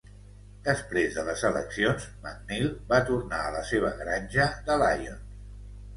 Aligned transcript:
Després 0.67 1.17
de 1.17 1.25
les 1.27 1.43
eleccions, 1.49 2.07
McNeil 2.23 2.67
va 2.93 3.01
tornar 3.13 3.43
a 3.51 3.55
la 3.59 3.63
seva 3.73 3.93
granja 4.03 4.49
de 4.71 4.79
Lyons. 4.85 5.41